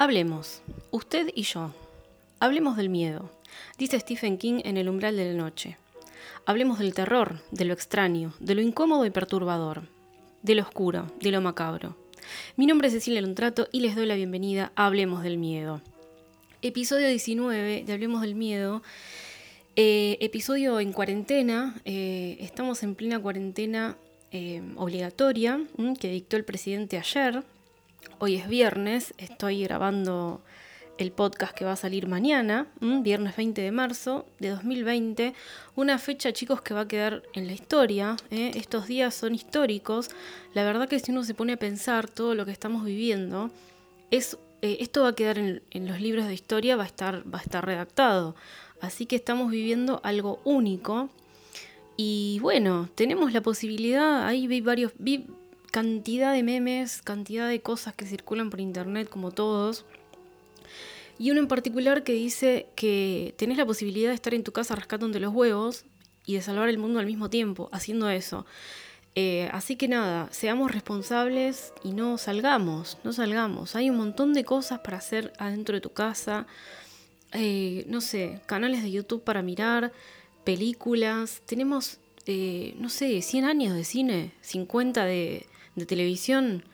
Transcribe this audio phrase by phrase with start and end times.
[0.00, 1.74] Hablemos, usted y yo.
[2.38, 3.30] Hablemos del miedo,
[3.76, 5.76] dice Stephen King en El umbral de la noche.
[6.46, 9.82] Hablemos del terror, de lo extraño, de lo incómodo y perturbador,
[10.40, 11.98] de lo oscuro, de lo macabro.
[12.56, 15.82] Mi nombre es Cecilia Lontrato y les doy la bienvenida a Hablemos del Miedo.
[16.62, 18.82] Episodio 19 de Hablemos del Miedo.
[19.76, 21.78] Eh, episodio en cuarentena.
[21.84, 23.98] Eh, estamos en plena cuarentena
[24.32, 25.60] eh, obligatoria
[26.00, 27.44] que dictó el presidente ayer,
[28.18, 30.40] Hoy es viernes, estoy grabando
[30.98, 35.34] el podcast que va a salir mañana, viernes 20 de marzo de 2020.
[35.76, 38.16] Una fecha, chicos, que va a quedar en la historia.
[38.30, 38.52] ¿eh?
[38.54, 40.10] Estos días son históricos.
[40.54, 43.50] La verdad que si uno se pone a pensar todo lo que estamos viviendo,
[44.10, 47.38] es, eh, esto va a quedar en, los libros de historia, va a, estar, va
[47.38, 48.34] a estar redactado.
[48.80, 51.10] Así que estamos viviendo algo único.
[51.96, 54.92] Y bueno, tenemos la posibilidad, ahí vi varios,
[55.70, 59.84] cantidad de memes, cantidad de cosas que circulan por internet como todos.
[61.18, 64.74] Y uno en particular que dice que tenés la posibilidad de estar en tu casa
[64.74, 65.84] rascándote los huevos
[66.24, 68.46] y de salvar el mundo al mismo tiempo, haciendo eso.
[69.16, 73.76] Eh, así que nada, seamos responsables y no salgamos, no salgamos.
[73.76, 76.46] Hay un montón de cosas para hacer adentro de tu casa.
[77.32, 79.92] Eh, no sé, canales de YouTube para mirar,
[80.44, 81.42] películas.
[81.46, 86.64] Tenemos, eh, no sé, 100 años de cine, 50 de, de televisión.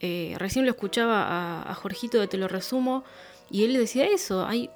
[0.00, 3.04] Eh, recién lo escuchaba a, Jorgito de Te lo resumo
[3.50, 4.70] y él decía eso, hay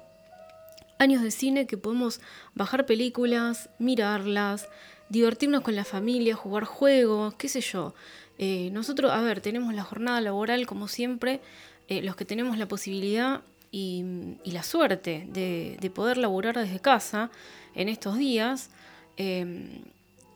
[0.97, 2.21] años de cine que podemos
[2.55, 4.67] bajar películas, mirarlas,
[5.09, 7.93] divertirnos con la familia, jugar juegos, qué sé yo.
[8.37, 11.41] Eh, nosotros, a ver, tenemos la jornada laboral como siempre,
[11.87, 14.03] eh, los que tenemos la posibilidad y,
[14.45, 17.29] la suerte de, poder laburar desde casa
[17.75, 18.69] en estos días,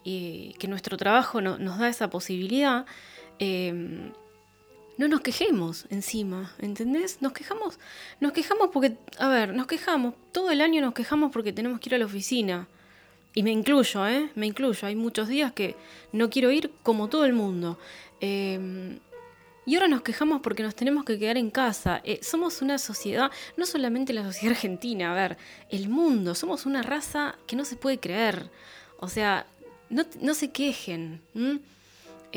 [0.08, 2.86] y que nuestro trabajo nos da esa posibilidad.
[3.40, 4.12] Em,
[4.98, 7.22] no nos quejemos encima, ¿entendés?
[7.22, 7.80] Nos quejamos,
[8.22, 11.90] nos quejamos porque, a ver, nos quejamos, todo el año nos quejamos porque tenemos que
[11.90, 12.68] ir a la oficina.
[13.34, 14.30] Y me incluyo, ¿eh?
[14.36, 14.88] Me incluyo.
[14.88, 15.76] Hay muchos días que
[16.14, 17.78] no quiero ir como todo el mundo.
[18.22, 19.00] Em,
[19.66, 22.02] y ahora nos quejamos porque nos tenemos que quedar en casa.
[22.06, 25.38] Eh, somos una sociedad, no solamente la sociedad argentina, a ver,
[25.70, 26.34] el mundo.
[26.36, 28.50] Somos una raza que no se puede creer.
[29.00, 29.46] O sea,
[29.90, 31.22] no, se quejen.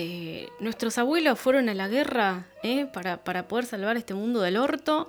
[0.01, 5.09] Eh, nuestros abuelos fueron a la guerra eh, para, poder salvar este mundo del orto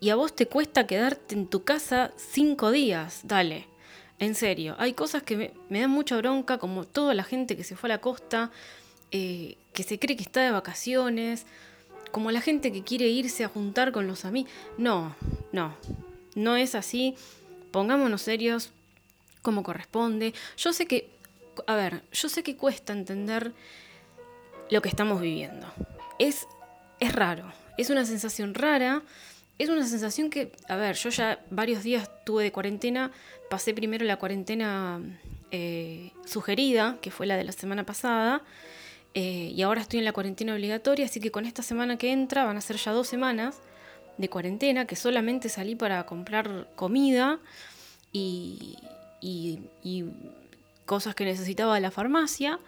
[0.00, 3.64] y a vos te cuesta quedarte en tu casa cinco días, dale.
[4.18, 7.74] En serio, hay cosas que me, dan mucha bronca, como toda la gente que se
[7.74, 8.50] fue a la costa,
[9.12, 11.46] eh, que se cree que está de vacaciones,
[12.12, 14.52] como la gente que quiere irse a juntar con los amigos.
[14.76, 15.16] No,
[15.52, 15.74] no,
[16.34, 17.14] no es así.
[17.70, 18.72] Pongámonos serios
[19.40, 20.34] como corresponde.
[20.58, 21.08] Yo sé que,
[21.66, 23.54] a ver, yo sé que cuesta entender
[24.70, 25.66] lo que estamos viviendo.
[26.18, 26.46] Es,
[27.00, 29.02] es raro, es una sensación rara,
[29.58, 33.10] es una sensación que, a ver, yo ya varios días tuve de cuarentena,
[33.50, 35.00] pasé primero la cuarentena
[35.50, 38.42] eh, sugerida, que fue la de la semana pasada,
[39.14, 42.44] eh, y ahora estoy en la cuarentena obligatoria, así que con esta semana que entra
[42.44, 43.58] van a ser ya dos semanas
[44.16, 47.38] de cuarentena, que solamente salí para comprar comida
[48.12, 48.76] y,
[49.20, 50.04] y, y
[50.84, 52.58] cosas que necesitaba de la farmacia.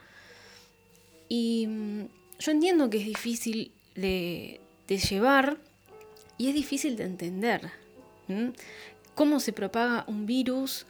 [1.30, 2.08] Y mm,
[2.40, 5.56] yo entiendo que es difícil de, llevar
[6.36, 7.70] y es difícil de entender
[9.14, 10.86] cómo se propaga un virus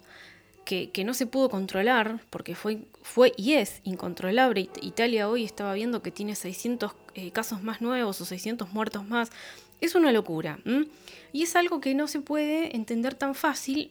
[0.64, 4.70] que, no se pudo controlar, porque fue, fue y es incontrolable.
[4.80, 9.30] Italia hoy estaba viendo que tiene 600 eh, casos más nuevos o 600 muertos más.
[9.80, 10.60] Es una locura.
[11.32, 13.90] Y es algo que no se puede entender tan fácil,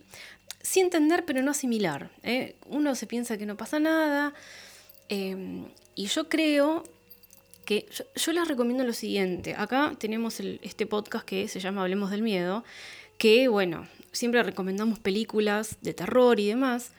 [0.61, 2.09] sí entender pero no asimilar.
[2.23, 2.55] ¿eh?
[2.67, 4.33] Uno se piensa que no pasa nada.
[5.09, 5.65] Em,
[5.95, 6.83] y yo creo
[7.65, 9.55] que yo, les recomiendo lo siguiente.
[9.57, 12.63] Acá tenemos este podcast que se llama Hablemos del Miedo,
[13.17, 16.91] que bueno, siempre recomendamos películas de terror y demás.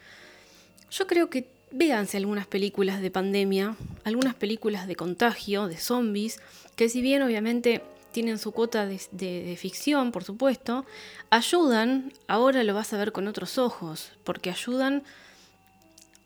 [0.91, 6.41] Yo creo que véanse algunas películas de pandemia, algunas películas de contagio, de zombies,
[6.77, 7.83] que si bien obviamente
[8.13, 10.85] tienen su cuota de, ficción, por supuesto,
[11.31, 15.05] ayudan, ahora lo vas a ver con otros ojos, porque ayudan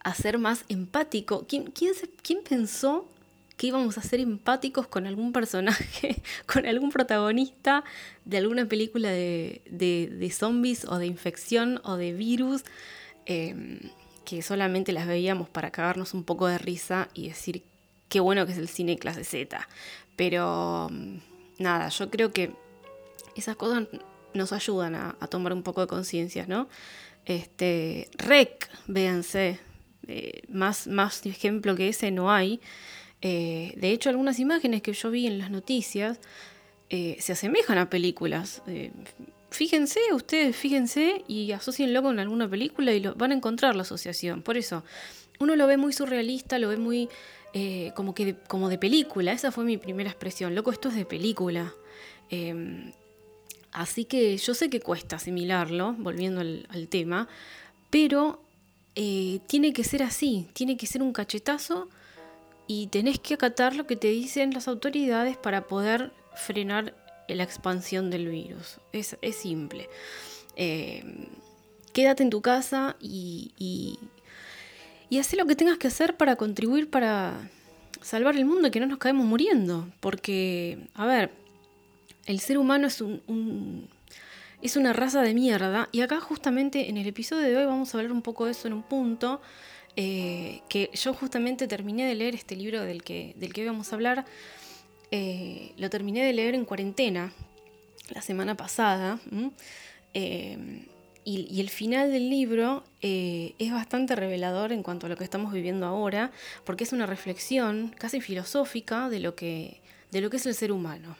[0.04, 1.46] a ser más empático.
[1.48, 3.08] ¿Quién, quién, pensó
[3.56, 6.22] que íbamos a ser empáticos con algún personaje,
[6.52, 7.82] con algún protagonista
[8.24, 12.62] de alguna película de, zombies o de infección o de virus?
[13.26, 13.80] Em,
[14.24, 17.62] que solamente las veíamos para cagarnos un poco de risa y decir
[18.08, 19.68] qué bueno que es el cine clase Z.
[20.16, 21.16] Pero mm,
[21.58, 22.52] nada, yo creo que
[23.36, 23.86] esas cosas
[24.32, 26.68] nos ayudan a, tomar un poco de conciencia, ¿no?
[27.24, 29.60] Este, rec, véanse,
[30.48, 32.60] más, más ejemplo que ese no hay.
[33.26, 36.20] Eh, de hecho, algunas imágenes que yo vi en las noticias
[36.90, 38.62] eh, se asemejan a películas.
[38.66, 38.90] Eh,
[39.50, 44.42] fíjense, ustedes fíjense y asocienlo con alguna película y van a encontrar la asociación.
[44.42, 44.84] Por eso,
[45.38, 47.08] uno lo ve muy surrealista, lo ve muy
[47.94, 49.32] como que de, como de película.
[49.32, 50.54] Esa fue mi primera expresión.
[50.54, 51.72] Loco, esto es de película.
[52.28, 52.92] Em,
[53.72, 57.28] así que yo sé que cuesta asimilarlo, volviendo al, tema,
[57.90, 58.40] pero
[58.94, 61.88] eh, tiene que ser así, tiene que ser un cachetazo
[62.66, 66.94] y tenés que acatar lo que te dicen las autoridades para poder frenar
[67.28, 68.78] la expansión del virus.
[68.92, 69.88] Es, simple.
[70.56, 71.26] Em,
[71.92, 73.52] quédate en tu casa y,
[75.08, 77.50] y haz lo que tengas que hacer para contribuir para
[78.04, 79.88] salvar el mundo y que no nos caemos muriendo.
[80.00, 81.30] Porque, a ver,
[82.26, 83.88] el ser humano es un,
[84.62, 85.88] es una raza de mierda.
[85.92, 88.68] Y acá justamente en el episodio de hoy vamos a hablar un poco de eso
[88.68, 89.40] en un punto.
[89.96, 93.92] Eh, que yo justamente terminé de leer este libro del que, del que hoy vamos
[93.92, 94.24] a hablar.
[95.10, 97.32] Eh, lo terminé de leer en cuarentena
[98.10, 99.20] la semana pasada.
[101.24, 105.52] Y, el final del libro eh, es bastante revelador en cuanto a lo que estamos
[105.52, 106.30] viviendo ahora,
[106.64, 109.80] porque es una reflexión casi filosófica de lo que,
[110.10, 111.16] de lo que es el ser humano.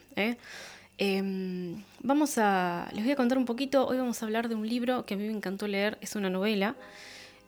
[0.96, 4.68] Em, vamos a, les voy a contar un poquito, hoy vamos a hablar de un
[4.68, 6.76] libro que a mí me encantó leer, es una novela,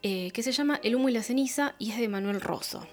[0.02, 2.86] eh, que se llama El humo y la ceniza y es de Manuel Rosso.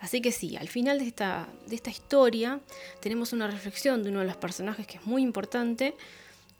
[0.00, 2.60] Así que sí, al final de esta, de esta historia
[3.00, 5.94] tenemos una reflexión de uno de los personajes que es muy importante,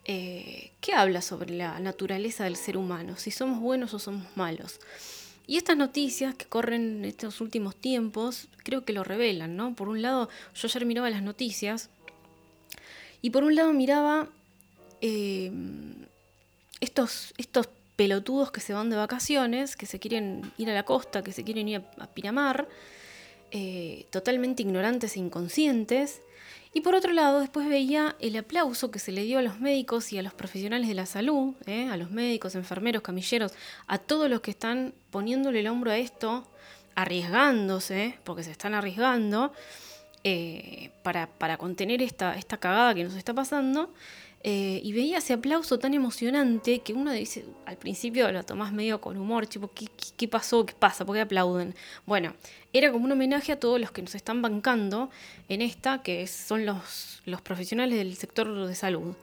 [0.05, 4.79] eh, que habla sobre la naturaleza del ser humano, si somos buenos o somos malos.
[5.45, 9.73] Y estas noticias que corren en estos últimos tiempos, creo que lo revelan, ¿no?
[9.75, 11.89] Por un lado, yo ayer miraba las noticias
[13.21, 14.27] y por un lado miraba
[15.01, 15.51] eh,
[16.79, 21.21] estos, estos pelotudos que se van de vacaciones, que se quieren ir a la costa,
[21.21, 22.67] que se quieren ir a, Piramar,
[23.51, 26.21] eh, totalmente ignorantes e inconscientes,
[26.71, 30.13] y por otro lado, después veía el aplauso que se le dio a los médicos
[30.13, 31.89] y a los profesionales de la salud, ¿eh?
[31.89, 33.53] a los médicos, enfermeros, camilleros,
[33.87, 36.47] a todos los que están poniéndole el hombro a esto,
[36.93, 39.51] arriesgándose, porque se están arriesgando,
[40.23, 43.91] eh, para, para, contener esta, esta cagada que nos está pasando.
[44.41, 49.01] Eh, y veía ese aplauso tan emocionante que uno dice, al principio lo tomás medio
[49.01, 50.65] con humor, tipo, ¿qué, qué, pasó?
[50.65, 51.05] ¿Qué pasa?
[51.05, 51.75] ¿Por qué aplauden?
[52.05, 52.33] Bueno,
[52.71, 55.09] era como un homenaje a todos los que nos están bancando
[55.49, 59.13] en esta, que son los, los profesionales del sector de salud.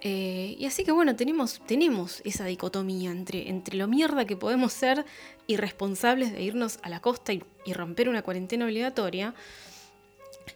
[0.00, 4.72] Eh, y así que bueno, tenemos, tenemos esa dicotomía entre, entre lo mierda que podemos
[4.72, 5.04] ser
[5.46, 9.34] irresponsables de irnos a la costa y romper una cuarentena obligatoria.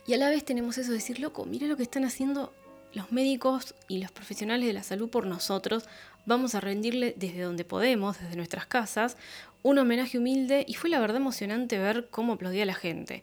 [0.07, 2.53] Y a la vez tenemos eso de decir, loco, mira lo que están haciendo
[2.95, 5.85] los médicos y los profesionales de la salud por nosotros,
[6.27, 9.17] vamos a rendirle desde donde podemos, desde nuestras casas,
[9.63, 13.23] un homenaje humilde y fue la verdad emocionante ver cómo aplaudía la gente.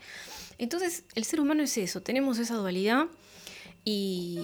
[0.57, 3.05] Entonces, el ser humano es eso, tenemos esa dualidad
[3.85, 4.41] y,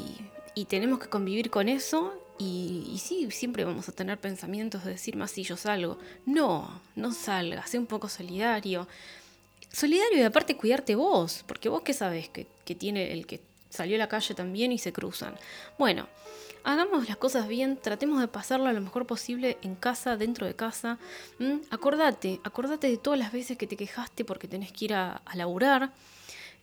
[0.70, 5.32] tenemos que convivir con eso y, sí, siempre vamos a tener pensamientos de decir más
[5.32, 5.98] si yo salgo.
[6.26, 8.88] No, no salga, sé un poco solidario.
[9.76, 12.46] Solidario y aparte cuidarte vos, porque vos qué sabes que,
[12.76, 15.36] tiene el que salió a la calle también y se cruzan.
[15.78, 16.08] Bueno,
[16.64, 20.56] hagamos las cosas bien, tratemos de pasarlo a lo mejor posible en casa, dentro de
[20.56, 20.98] casa.
[21.72, 25.92] Acordate, acordate de todas las veces que te quejaste porque tenés que ir a, laburar,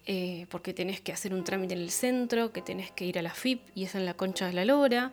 [0.06, 3.22] eh, porque tenés que hacer un trámite en el centro, que tenés que ir a
[3.22, 5.12] la FIP y es en la concha de la lora.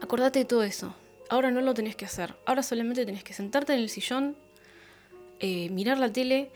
[0.00, 0.94] Acordate de todo eso.
[1.28, 2.34] Ahora no lo tenés que hacer.
[2.46, 4.36] Ahora solamente tenés que sentarte en el sillón,
[5.40, 6.50] eh, mirar la tele,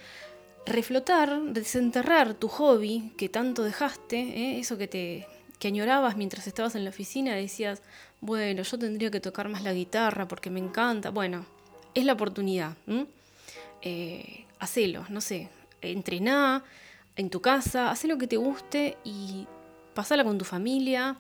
[0.66, 4.59] reflotar, desenterrar tu hobby que tanto dejaste, ¿eh?
[4.59, 5.26] eso que te
[5.59, 7.83] que añorabas mientras estabas en la oficina, decías,
[8.21, 11.11] bueno, yo tendría que tocar más la guitarra porque me encanta.
[11.11, 11.47] Bueno,
[11.95, 12.76] es la oportunidad.
[13.81, 15.50] Eh, hacelo, no sé,
[15.81, 16.64] entrená
[17.14, 19.47] en tu casa, haz lo que te guste y
[19.95, 21.16] pasala con tu familia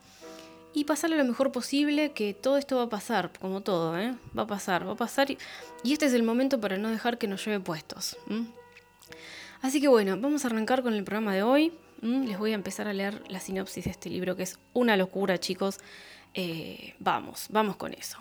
[0.74, 4.14] y pasala lo mejor posible, que todo esto va a pasar, como todo, ¿eh?
[4.36, 5.38] va a pasar, va a pasar y,
[5.84, 8.16] este es el momento para no dejar que nos lleve puestos.
[9.60, 11.72] Así que bueno, vamos a arrancar con el programa de hoy.
[12.00, 15.38] Les voy a empezar a leer la sinopsis de este libro, que es una locura,
[15.38, 15.78] chicos.
[16.34, 18.18] Eh, vamos, vamos con eso.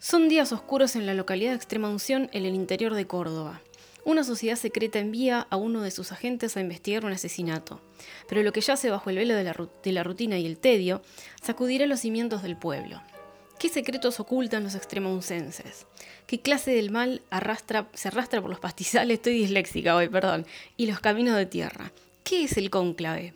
[0.00, 3.60] Son días oscuros en la localidad de Extrema Unción, en el interior de Córdoba.
[4.04, 7.80] Una sociedad secreta envía a uno de sus agentes a investigar un asesinato.
[8.28, 11.02] Pero lo que yace bajo el velo de la rutina y el tedio
[11.40, 13.00] sacudirá los cimientos del pueblo.
[13.62, 15.86] ¿Qué secretos ocultan los extremouncenses?
[16.26, 19.14] ¿Qué clase del mal arrastra, se arrastra por los pastizales?
[19.18, 20.46] Estoy disléxica hoy, perdón.
[20.76, 21.92] Y los caminos de tierra.
[22.24, 23.34] ¿Qué es el cónclave?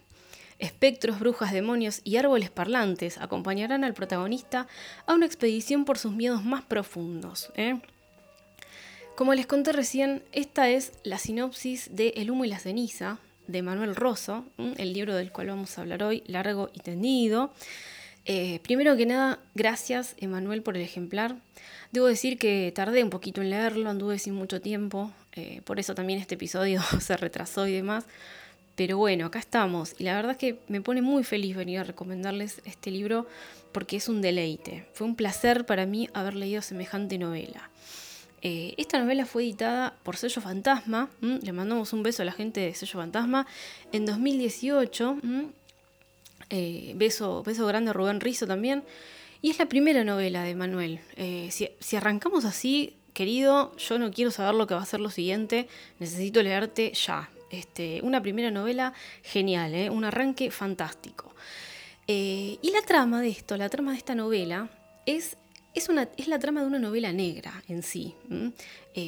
[0.58, 4.66] Espectros, brujas, demonios y árboles parlantes acompañarán al protagonista
[5.06, 7.52] a una expedición por sus miedos más profundos.
[7.54, 7.78] ¿eh?
[9.14, 13.62] Como les conté recién, esta es la sinopsis de El humo y la ceniza, de
[13.62, 17.52] Manuel Rosso, el libro del cual vamos a hablar hoy, largo y tendido.
[18.28, 21.36] Eh, primero que nada, gracias Emanuel por el ejemplar.
[21.92, 25.94] Debo decir que tardé un poquito en leerlo, anduve sin mucho tiempo, eh, por eso
[25.94, 28.04] también este episodio se retrasó y demás.
[28.74, 31.84] Pero bueno, acá estamos y la verdad es que me pone muy feliz venir a
[31.84, 33.28] recomendarles este libro
[33.70, 34.86] porque es un deleite.
[34.92, 37.70] Fue un placer para mí haber leído semejante novela.
[38.42, 42.60] Eh, esta novela fue editada por Sello Fantasma, le mandamos un beso a la gente
[42.60, 43.46] de Sello Fantasma,
[43.92, 45.20] en 2018.
[46.50, 48.84] Eh, beso, beso grande a Rubén Rizo también.
[49.42, 51.00] Y es la primera novela de Manuel.
[51.16, 55.10] Eh, si, arrancamos así, querido, yo no quiero saber lo que va a ser lo
[55.10, 57.30] siguiente, necesito leerte ya.
[57.50, 59.90] Este, una primera novela genial, ¿eh?
[59.90, 61.32] un arranque fantástico.
[62.08, 64.68] y la trama de esto, la trama de esta novela,
[65.06, 65.36] es,
[65.74, 68.14] es, una, es la trama de una novela negra en sí.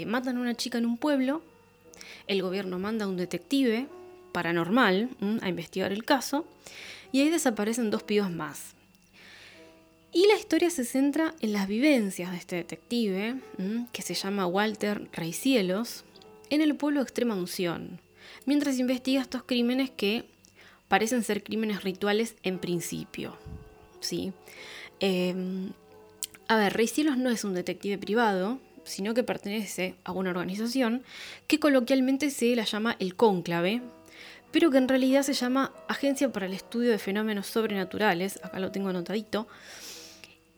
[0.06, 1.42] matan a una chica en un pueblo,
[2.26, 3.88] el gobierno manda a un detective
[4.32, 5.08] paranormal
[5.40, 6.44] a investigar el caso,
[7.12, 8.74] y ahí desaparecen dos pibos más.
[10.12, 13.36] Y la historia se centra en las vivencias de este detective,
[13.92, 16.04] que se llama Walter Reicielos,
[16.50, 18.00] en el pueblo de Extrema Unción,
[18.46, 20.24] mientras investiga estos crímenes que
[20.88, 23.36] parecen ser crímenes rituales en principio.
[24.00, 24.32] ¿sí?
[25.00, 25.72] Em,
[26.48, 31.02] a ver, Reicielos no es un detective privado, sino que pertenece a una organización
[31.46, 33.82] que coloquialmente se la llama el Cónclave,
[34.50, 38.70] pero que en realidad se llama Agencia para el Estudio de Fenómenos Sobrenaturales, acá lo
[38.70, 39.46] tengo anotadito,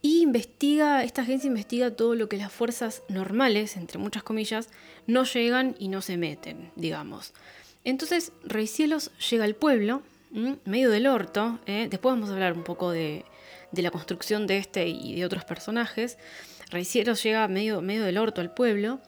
[0.02, 4.70] y investiga, esta agencia investiga todo lo que las fuerzas normales, entre muchas comillas,
[5.06, 7.34] no llegan y no se meten, digamos.
[7.84, 10.02] Entonces, Rey Cielos llega al pueblo,
[10.64, 11.88] medio del orto, ¿eh?
[11.90, 13.24] después vamos a hablar un poco de,
[13.72, 16.16] la construcción de este y de otros personajes.
[16.70, 19.00] Rey Cielos llega medio, medio del orto al pueblo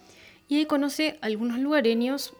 [0.48, 2.34] y ahí conoce a algunos lugareños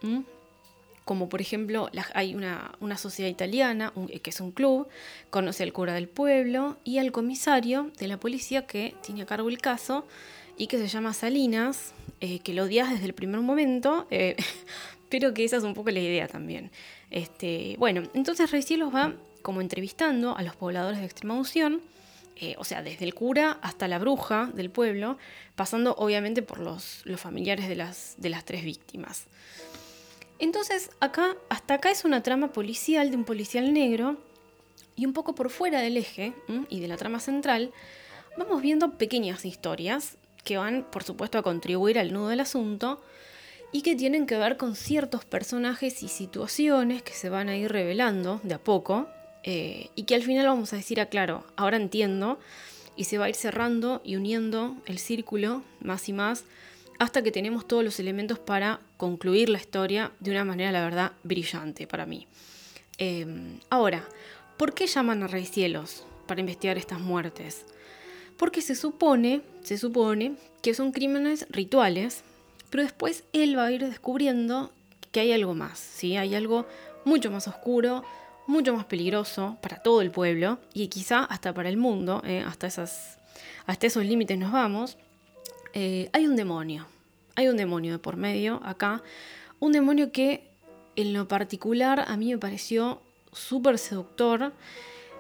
[1.05, 3.93] como por ejemplo hay una, sociedad italiana,
[4.23, 4.89] que es un club,
[5.31, 9.49] conoce al cura del pueblo y al comisario de la policía que tiene a cargo
[9.49, 10.07] el caso
[10.57, 14.37] y que se llama Salinas, eh, que lo odias desde el primer momento, eh,
[15.09, 16.71] pero que esa es un poco la idea también.
[17.11, 21.81] Este, bueno, entonces Cielos va como entrevistando a los pobladores de Extrema Unción,
[22.37, 25.19] eh, o sea, desde el cura hasta la bruja del pueblo,
[25.55, 29.27] pasando obviamente por los, los familiares de las, de las tres víctimas.
[30.43, 34.17] Entonces, acá, hasta acá es una trama policial de un policial negro
[34.97, 36.33] y un poco por fuera del eje
[36.69, 37.71] y de la trama central,
[38.37, 43.01] vamos viendo pequeñas historias que van, por supuesto, a contribuir al nudo del asunto
[43.71, 47.71] y que tienen que ver con ciertos personajes y situaciones que se van a ir
[47.71, 49.07] revelando de a poco
[49.45, 52.41] eh, y que al final vamos a decir, ah, claro, ahora entiendo
[52.97, 56.43] y se va a ir cerrando y uniendo el círculo más y más
[56.99, 61.13] hasta que tenemos todos los elementos para concluir la historia de una manera, la verdad,
[61.23, 62.27] brillante para mí.
[62.99, 64.05] Em, ahora,
[64.57, 67.65] ¿por qué llaman a Rey Cielos para investigar estas muertes?
[68.37, 72.23] Porque se supone, se supone que son crímenes rituales,
[72.71, 74.73] pero después él va a ir descubriendo
[75.11, 76.17] que hay algo más, ¿sí?
[76.17, 76.67] Hay algo
[77.05, 78.05] mucho más oscuro,
[78.47, 82.45] mucho más peligroso para todo el pueblo y quizá hasta para el mundo, ¿eh?
[82.47, 84.97] hasta, esos límites nos vamos.
[85.75, 86.87] Eh, hay un demonio,
[87.35, 89.03] hay un demonio de por medio acá,
[89.61, 90.49] un demonio que
[90.97, 93.01] en lo particular a mí me pareció
[93.33, 94.53] súper seductor.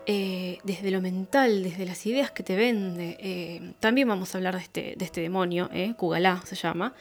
[0.06, 3.16] Eh, desde lo mental, desde las ideas que te vende.
[3.20, 6.92] Eh, también vamos a hablar de este, de este demonio, eh, Kugalá se llama,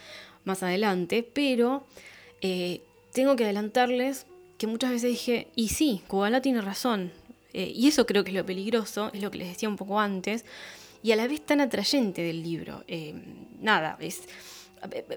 [0.45, 1.83] más adelante, pero
[3.11, 4.25] tengo que adelantarles
[4.57, 7.11] que muchas veces dije, y sí, Kugalá tiene razón,
[7.53, 10.45] y eso creo que es lo peligroso, es lo que les decía un poco antes,
[11.03, 12.83] y a la vez tan atrayente del libro.
[13.59, 14.27] nada, es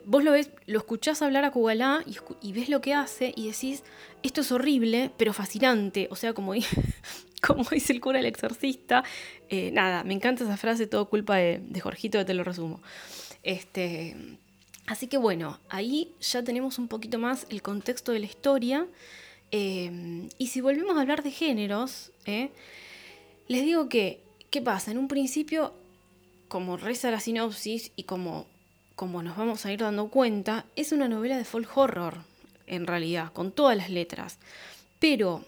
[0.05, 2.05] vos lo ves, lo escuchás hablar a Kugalá
[2.43, 3.83] y, ves lo que hace y decís,
[4.23, 6.09] esto es horrible, pero fascinante.
[6.11, 6.55] O sea, como,
[7.47, 9.05] como dice el cura el exorcista.
[9.49, 12.81] Eh, nada, me encanta esa frase, todo culpa de, de Jorgito, te lo resumo.
[13.43, 14.17] Este,
[14.87, 18.87] así que bueno, ahí ya tenemos un poquito más el contexto de la historia.
[19.51, 22.51] Eh, y si volvemos a hablar de géneros, eh,
[23.47, 24.24] les digo que,
[24.55, 24.93] ¿qué pasa?
[24.93, 25.75] En un principio,
[26.47, 28.47] como reza la sinopsis y como
[28.95, 32.19] como nos vamos a ir dando cuenta, es una novela de folk horror,
[32.69, 34.39] en realidad, con todas las letras.
[35.01, 35.45] Pero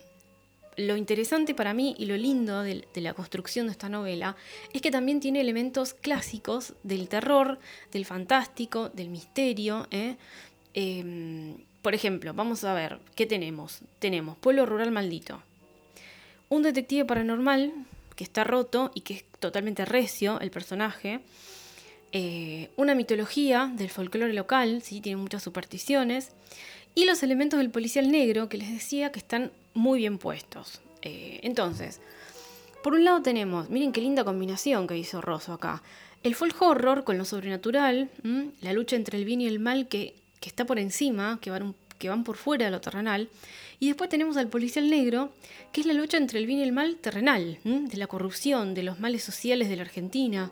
[0.77, 4.35] lo interesante para mí y lo lindo de, la construcción de esta novela
[4.73, 7.61] es que también tiene elementos clásicos del terror,
[7.93, 9.87] del fantástico, del misterio.
[9.93, 10.17] ¿eh?
[10.75, 13.83] Em, por ejemplo, vamos a ver, ¿qué tenemos?
[14.01, 15.41] Tenemos Pueblo Rural Maldito.
[16.49, 17.73] Un detective paranormal
[18.17, 21.21] que está roto y que es totalmente recio, el personaje.
[22.13, 25.01] Eh, una mitología del folclore local, ¿sí?
[25.01, 26.31] tiene muchas supersticiones,
[26.95, 30.81] y los elementos del policial negro que les decía que están muy bien puestos.
[31.03, 32.01] Eh, entonces,
[32.83, 35.83] por un lado tenemos, miren qué linda combinación que hizo Rosso acá,
[36.23, 38.11] el folk horror con lo sobrenatural,
[38.63, 42.09] la lucha entre el bien y el mal que, está por encima, que van, que
[42.09, 43.29] van por fuera de lo terrenal,
[43.79, 45.33] y después tenemos al policial negro,
[45.73, 48.83] que es la lucha entre el bien y el mal terrenal, de la corrupción, de
[48.83, 50.51] los males sociales de la Argentina.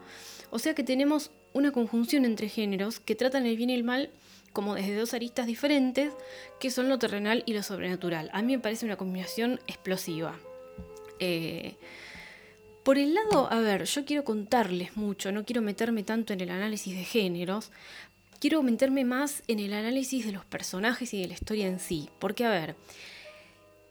[0.50, 4.10] O sea que tenemos una conjunción entre géneros que tratan el bien y el mal
[4.52, 6.12] como desde dos aristas diferentes,
[6.60, 8.30] que son lo terrenal y lo sobrenatural.
[8.32, 10.38] A mí me parece una combinación explosiva.
[11.18, 11.74] Eh,
[12.84, 16.50] por el lado, a ver, yo quiero contarles mucho, no quiero meterme tanto en el
[16.50, 17.72] análisis de géneros,
[18.38, 22.08] quiero meterme más en el análisis de los personajes y de la historia en sí.
[22.18, 22.76] Porque, a ver,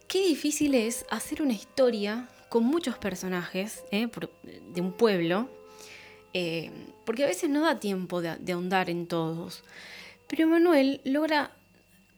[0.08, 4.08] qué difícil es hacer una historia con muchos personajes eh,
[4.76, 5.50] de un pueblo,
[6.36, 6.70] eh,
[7.04, 9.64] porque a veces no da tiempo de ahondar en todos.
[10.28, 11.50] Pero Manuel logra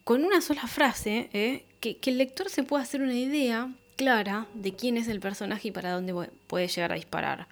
[0.04, 4.74] con una sola frase eh, que, el lector se pueda hacer una idea clara de
[4.74, 6.14] quién es el personaje y para dónde
[6.48, 7.48] puede llegar a disparar.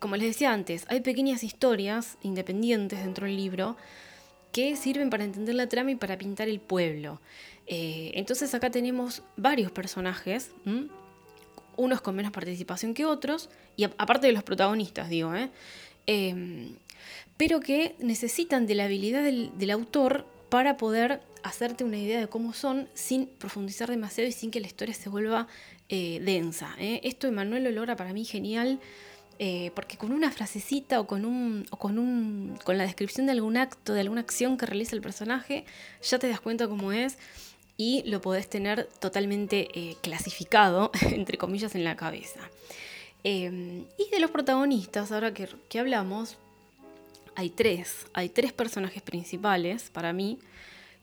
[0.00, 3.76] Como les decía antes, hay pequeñas historias independientes dentro del libro
[4.52, 7.20] que sirven para entender la trama y para pintar el pueblo.
[7.66, 10.50] Eh, entonces acá tenemos varios personajes,
[11.76, 15.50] unos con menos participación que otros, y aparte de los protagonistas, digo, ¿eh?
[17.36, 22.52] pero que necesitan de la habilidad del, autor para poder hacerte una idea de cómo
[22.52, 25.48] son sin profundizar demasiado y sin que la historia se vuelva
[25.88, 26.74] eh, densa.
[26.78, 27.00] ¿eh?
[27.02, 28.80] Esto Emanuel lo logra para mí genial.
[29.74, 33.58] Porque con una frasecita o con un, o con un con la descripción de algún
[33.58, 35.66] acto, de alguna acción que realiza el personaje,
[36.00, 37.18] ya te das cuenta cómo es
[37.76, 42.40] y lo podés tener totalmente clasificado, entre comillas, en la cabeza.
[43.22, 46.36] y de los protagonistas, ahora que, que hablamos,
[47.34, 50.38] hay tres, hay tres personajes principales para mí,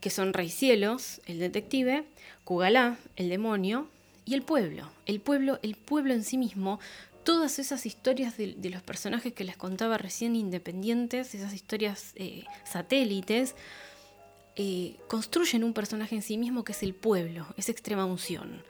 [0.01, 2.03] que son Rey Cielos, el detective,
[2.43, 3.87] Kugalá, el demonio,
[4.25, 4.89] y el pueblo.
[5.05, 6.79] El pueblo, el pueblo en sí mismo,
[7.23, 13.55] todas esas historias de, los personajes que les contaba recién independientes, esas historias eh, satélites,
[14.55, 18.63] eh, construyen un personaje en sí mismo que es el pueblo, es extrema unción.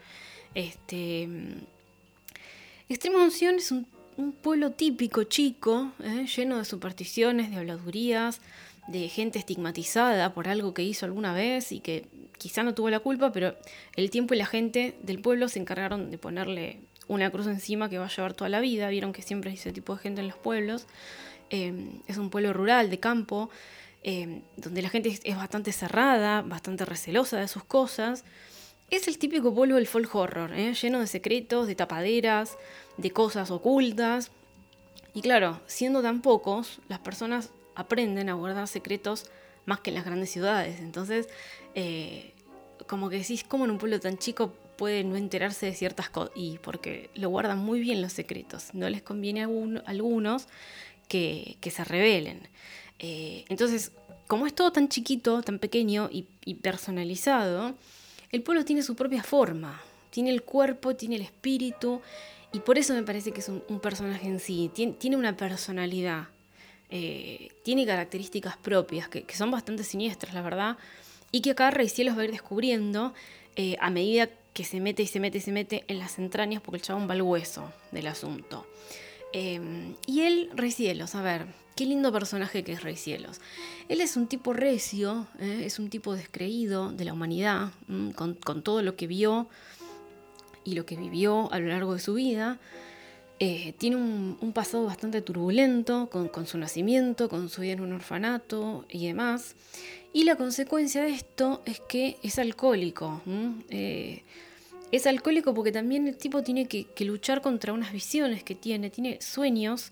[0.56, 1.28] Este,
[2.89, 3.86] extrema unción es un
[4.32, 6.26] pueblo típico chico, ¿eh?
[6.26, 8.41] lleno de supersticiones, de habladurías,
[8.88, 12.06] de gente estigmatizada por algo que hizo alguna vez y que
[12.38, 13.56] quizá no tuvo la culpa, pero
[13.96, 17.98] el tiempo y la gente del pueblo se encargaron de ponerle una cruz encima que
[17.98, 18.89] va a llevar toda la vida.
[18.89, 20.86] Vieron que siempre hay ese tipo de gente en los pueblos.
[21.50, 23.50] Em, es un pueblo rural, de campo,
[24.03, 28.23] em, donde la gente es bastante cerrada, bastante recelosa de sus cosas.
[28.89, 30.73] Es el típico pueblo del folk horror, ¿eh?
[30.73, 32.57] lleno de secretos, de tapaderas,
[32.97, 34.31] de cosas ocultas.
[35.13, 39.25] Y claro, siendo tan pocos, las personas aprenden a guardar secretos
[39.65, 40.79] más que en las grandes ciudades.
[40.79, 41.27] Entonces,
[41.75, 42.33] eh,
[42.87, 46.31] como que decís, ¿cómo en un pueblo tan chico puede no enterarse de ciertas cosas?
[46.35, 48.73] Y porque lo guardan muy bien los secretos.
[48.73, 49.49] No les conviene a,
[49.85, 50.47] algunos
[51.07, 52.47] que, se revelen.
[53.03, 53.91] Eh, entonces,
[54.27, 57.75] como es todo tan chiquito, tan pequeño y personalizado,
[58.31, 59.79] el pueblo tiene su propia forma.
[60.09, 62.01] Tiene el cuerpo, tiene el espíritu
[62.51, 66.27] y por eso me parece que es un, personaje en sí, tiene, una personalidad,
[66.89, 70.77] eh, tiene características propias que, son bastante siniestras, la verdad,
[71.31, 73.13] y que acá Rey Cielos va a ir descubriendo
[73.55, 76.61] eh, a medida que se mete y se mete y se mete en las entrañas
[76.61, 78.67] porque el chabón va al hueso del asunto.
[79.33, 83.39] Y él, Rey Cielos, a ver, qué lindo personaje que es Rey Cielos.
[83.89, 87.71] Él es un tipo recio, eh, es un tipo descreído de la humanidad,
[88.15, 89.47] con, todo lo que vio
[90.63, 92.59] y lo que vivió a lo largo de su vida.
[93.39, 98.86] Eh, tiene un, pasado bastante turbulento con, su nacimiento, con su vida en un orfanato
[98.89, 99.55] y demás.
[100.13, 103.21] Y la consecuencia de esto es que es alcohólico.
[103.69, 104.23] Eh,
[104.93, 109.19] es alcohólico porque también el tipo tiene que, luchar contra unas visiones que tiene, tiene
[109.21, 109.91] sueños,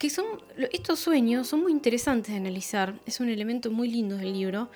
[0.00, 0.24] que son,
[0.72, 4.70] estos sueños son muy interesantes de analizar, es un elemento muy lindo del libro,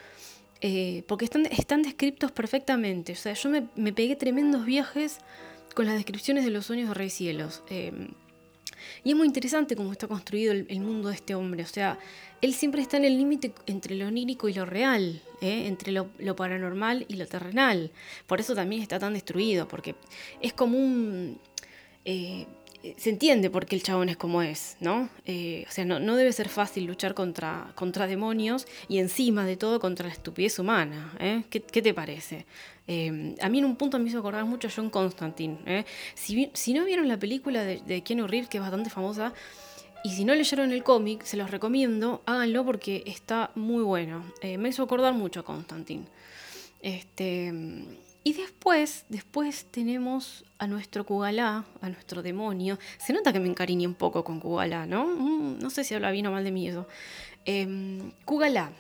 [0.61, 3.13] eh, porque están, están descritos perfectamente.
[3.13, 5.21] O sea, yo me, pegué tremendos viajes
[5.75, 7.63] con las descripciones de los sueños de Rey Cielos.
[7.71, 8.09] Em,
[9.03, 11.63] y es muy interesante cómo está construido el, mundo de este hombre.
[11.63, 11.99] O sea,
[12.43, 15.67] él siempre está en el límite entre lo onírico y lo real, ¿eh?
[15.69, 17.93] entre lo, paranormal y lo terrenal.
[18.27, 19.95] Por eso también está tan destruido, porque
[20.43, 21.39] es como un...
[22.05, 22.47] Eh,
[22.97, 25.09] se entiende por qué el chabón es como es, ¿no?
[25.25, 29.81] Eh, o sea, no, debe ser fácil luchar contra, contra demonios y encima de todo
[29.81, 31.15] contra la estupidez humana.
[31.19, 31.45] ¿eh?
[31.49, 32.47] ¿Qué, te parece?
[32.87, 35.59] Eh, a mí en un punto me hizo acordar mucho a John Constantine.
[35.67, 35.85] ¿eh?
[36.15, 39.33] Si, si, no vieron la película de, de Keanu que es bastante famosa,
[40.03, 44.23] y si no leyeron el cómic, se los recomiendo, háganlo porque está muy bueno.
[44.43, 46.05] me hizo acordar mucho a Constantine.
[46.83, 47.51] Este,
[48.25, 52.79] y después, después tenemos a nuestro Kugalá, a nuestro demonio.
[52.99, 55.07] Se nota que me encariñé un poco con Kugalá, ¿no?
[55.07, 56.89] Mm, no sé si habla bien o mal de mí eso.
[57.45, 58.73] Eh, Kugalá.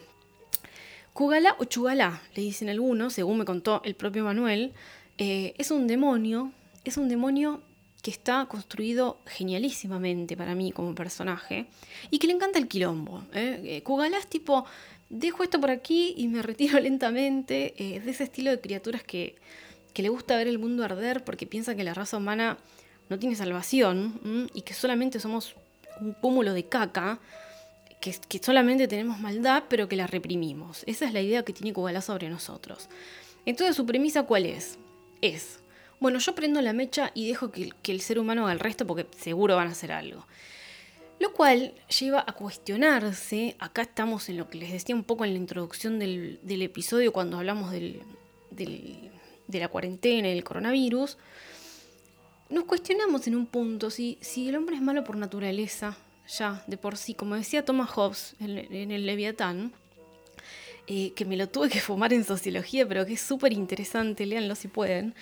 [1.12, 4.72] Kugalá o Chugalá, le dicen algunos, según me contó el propio Manuel,
[5.18, 6.50] eh, es un demonio,
[6.85, 7.61] es un demonio
[8.02, 11.66] que está construido genialísimamente para mí como personaje
[12.11, 13.22] y que le encanta el quilombo.
[13.33, 13.61] ¿eh?
[13.64, 14.66] eh Kugalá es tipo,
[15.11, 17.75] dejo esto por aquí y me retiro lentamente.
[17.77, 19.37] Es eh, de ese estilo de criaturas que,
[19.97, 22.59] le gusta ver el mundo arder porque piensa que la raza humana
[23.09, 25.55] no tiene salvación y que solamente somos
[26.01, 27.21] un cúmulo de caca.
[28.01, 30.83] Que, que, solamente tenemos maldad, pero que la reprimimos.
[30.87, 32.88] Esa es la idea que tiene Kugalá sobre nosotros.
[33.47, 34.79] Entonces, su premisa, ¿cuál es?
[35.23, 35.61] Es
[36.05, 39.07] bueno, yo prendo la mecha y dejo que, el ser humano haga el resto porque
[39.19, 40.27] seguro van a hacer algo.
[41.20, 45.33] Lo cual lleva a cuestionarse, acá estamos en lo que les decía un poco en
[45.33, 49.11] la introducción del, episodio cuando hablamos de
[49.48, 51.16] la cuarentena y del coronavirus,
[52.50, 55.96] nos cuestionamos en un punto si, si el hombre es malo por naturaleza,
[56.29, 59.72] ya de por sí, como decía Thomas Hobbes en, el Leviatán,
[60.87, 64.55] eh, que me lo tuve que fumar en sociología, pero que es súper interesante, léanlo
[64.55, 65.14] si pueden,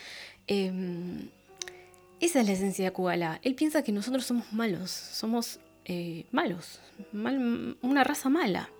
[0.47, 1.29] Em,
[2.21, 3.41] esa es la esencia de Kubala.
[3.43, 6.81] Él piensa que nosotros somos malos, somos eh, malos,
[7.13, 8.71] una raza mala.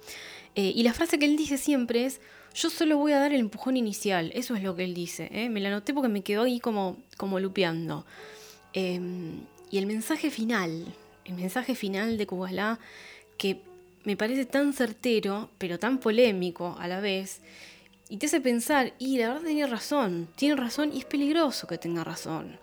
[0.55, 2.21] Eh, y la frase que él dice siempre es,
[2.55, 5.29] yo solo voy a dar el empujón inicial, eso es lo que él dice.
[5.33, 5.49] ¿eh?
[5.49, 8.05] Me la anoté porque me quedó ahí como, como lupeando.
[8.73, 10.85] Em, y el mensaje final,
[11.25, 12.79] el mensaje final de Kubala,
[13.39, 13.61] que
[14.05, 17.41] me parece tan certero, pero tan polémico a la vez,
[18.09, 21.79] y te hace pensar, y la verdad tiene razón, tiene razón y es peligroso que
[21.79, 22.59] tenga razón.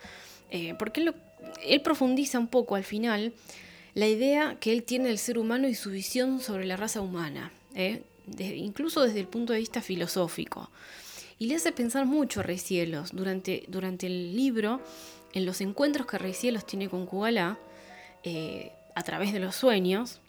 [0.77, 1.01] Porque
[1.63, 3.33] él, profundiza un poco al final
[3.99, 7.51] la idea que él tiene del ser humano y su visión sobre la raza humana,
[7.75, 8.03] eh,
[8.39, 10.69] incluso desde el punto de vista filosófico.
[11.37, 14.81] Y le hace pensar mucho a Rey Cielos durante, durante el libro,
[15.33, 17.59] en los encuentros que Rey Cielos tiene con Kugalá,
[18.23, 20.21] eh, a través de los sueños,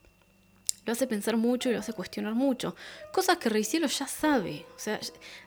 [0.84, 2.74] lo hace pensar mucho y lo hace cuestionar mucho.
[3.12, 4.66] Cosas que Ricielo ya sabe.
[4.74, 4.98] O sea,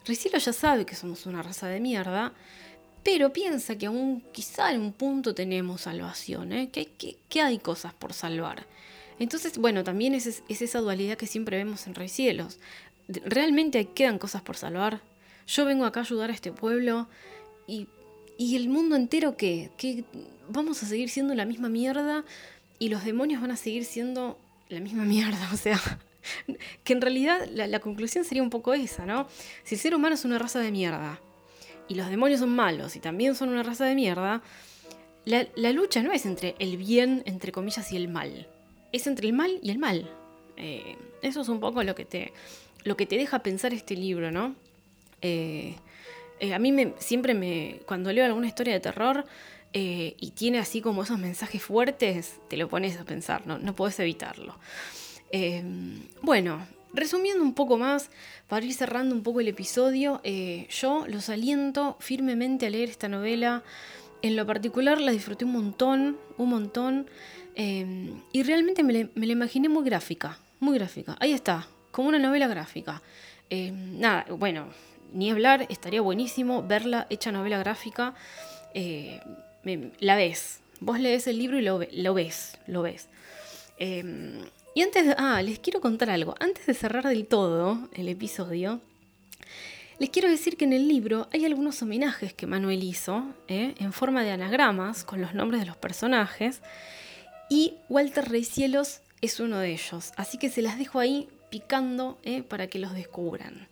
[0.06, 2.32] Ricielo ya sabe que somos una raza de mierda,
[3.04, 6.70] pero piensa que aún quizá en un punto tenemos salvación, ¿eh?
[6.70, 8.66] que, hay cosas por salvar.
[9.20, 12.60] Entonces, bueno, también es, esa dualidad que siempre vemos en Ricielos.
[13.08, 15.02] ¿Realmente quedan cosas por salvar?
[15.48, 17.08] Yo vengo acá a ayudar a este pueblo
[17.68, 17.88] y,
[18.40, 19.70] el mundo entero qué?
[19.78, 20.06] ¿Que
[20.50, 22.24] vamos a seguir siendo la misma mierda
[22.80, 24.38] y los demonios van a seguir siendo
[24.70, 25.80] la misma mierda, o sea,
[26.84, 29.28] que en realidad la, conclusión sería un poco esa, ¿no?
[29.64, 31.20] Si el ser humano es una raza de mierda
[31.94, 34.42] y los demonios son malos y también son una raza de mierda,
[35.26, 38.48] la, lucha no es entre el bien, entre comillas, y el mal,
[38.92, 40.10] es entre el mal y el mal.
[40.58, 42.34] Eh, eso es un poco lo que te,
[42.84, 44.56] lo que te deja pensar este libro, ¿no?
[45.22, 45.76] Eh,
[46.40, 49.26] eh, a mí me, siempre me, cuando leo alguna historia de terror,
[49.76, 54.00] y tiene así como esos mensajes fuertes, te lo pones a pensar, no, no puedes
[54.00, 54.56] evitarlo.
[56.22, 58.10] Bueno, resumiendo un poco más,
[58.48, 63.08] para ir cerrando un poco el episodio, eh, yo los aliento firmemente a leer esta
[63.08, 63.64] novela.
[64.22, 67.08] En lo particular la disfruté un montón, un montón,
[67.56, 71.18] em, y realmente me, la imaginé muy gráfica, muy gráfica.
[71.20, 73.02] Ahí está, como una novela gráfica.
[73.50, 74.68] Em, nada, bueno,
[75.14, 78.14] ni hablar, estaría buenísimo verla hecha novela gráfica.
[78.74, 79.20] Eh,
[80.00, 80.60] la ves.
[80.80, 81.78] Vos lees el libro y lo,
[82.14, 83.08] ves, lo ves.
[84.76, 86.36] Y antes de, ah, les quiero contar algo.
[86.40, 88.82] Antes de cerrar del todo el episodio,
[90.00, 93.76] les quiero decir que en el libro hay algunos homenajes que Manuel hizo ¿eh?
[93.78, 96.62] en forma de anagramas con los nombres de los personajes.
[97.50, 100.12] Y Walter Cielos es uno de ellos.
[100.18, 102.42] Así que se las dejo ahí picando ¿eh?
[102.42, 103.68] para que los descubran.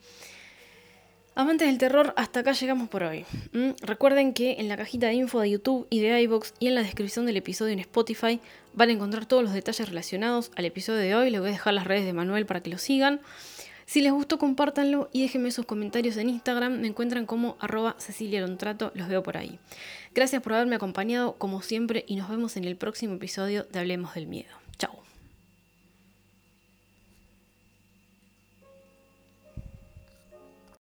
[1.34, 3.26] Amantes del terror, hasta acá llegamos por hoy.
[3.54, 3.72] ¿Mm?
[3.82, 6.84] Recuerden que en la cajita de info de YouTube y de iBox y en la
[6.84, 8.40] descripción del episodio en Spotify
[8.74, 11.30] van a encontrar todos los detalles relacionados al episodio de hoy.
[11.30, 13.22] Les voy a dejar las redes de Manuel para que lo sigan.
[13.86, 16.80] Si les gustó, compártanlo y déjenme sus comentarios en Instagram.
[16.80, 19.60] Me encuentran como arroba Cecilia Lontrato, los veo por ahí.
[20.16, 24.14] Gracias por haberme acompañado como siempre y nos vemos en el próximo episodio de Hablemos
[24.14, 24.61] del Miedo.